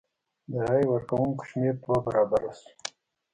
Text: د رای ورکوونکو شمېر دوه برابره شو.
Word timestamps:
د 0.51 0.53
رای 0.67 0.83
ورکوونکو 0.91 1.43
شمېر 1.49 1.73
دوه 1.83 1.97
برابره 2.05 2.51
شو. 2.59 2.71